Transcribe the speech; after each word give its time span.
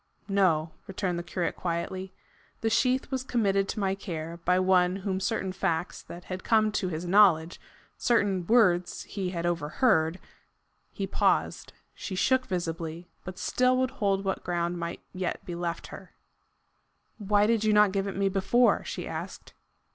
"No," 0.27 0.71
returned 0.87 1.19
the 1.19 1.23
curate 1.23 1.55
quietly. 1.55 2.11
"The 2.61 2.71
sheath 2.71 3.11
was 3.11 3.23
committed 3.23 3.69
to 3.69 3.79
my 3.79 3.93
care 3.93 4.37
by 4.45 4.57
one 4.57 4.95
whom 4.95 5.19
certain 5.19 5.51
facts 5.51 6.01
that 6.01 6.23
had 6.23 6.43
come 6.43 6.71
to 6.71 6.87
his 6.89 7.05
knowledge 7.05 7.61
certain 7.99 8.47
words 8.47 9.03
he 9.03 9.29
had 9.29 9.45
overheard" 9.45 10.17
He 10.91 11.05
paused. 11.05 11.71
She 11.93 12.15
shook 12.15 12.47
visibly, 12.47 13.11
but 13.23 13.37
still 13.37 13.77
would 13.77 13.91
hold 13.91 14.23
what 14.25 14.43
ground 14.43 14.79
might 14.79 15.01
yet 15.13 15.45
be 15.45 15.53
left 15.53 15.85
her. 15.93 16.15
"Why 17.19 17.45
did 17.45 17.63
you 17.63 17.71
not 17.71 17.91
give 17.91 18.07
it 18.07 18.17
me 18.17 18.27
before?" 18.27 18.83
she 18.83 19.07
asked. 19.07 19.53